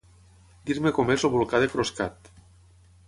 [0.69, 2.33] Dir-me com és el volcà de Croscat.